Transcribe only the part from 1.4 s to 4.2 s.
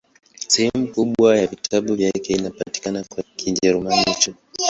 vitabu vyake inapatikana kwa Kijerumani